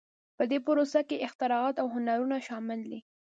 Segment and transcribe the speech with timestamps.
[0.37, 2.99] په دې پروسه کې اختراعات او هنرونه شامل دي.